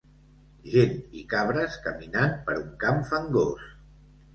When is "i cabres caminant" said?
1.21-2.37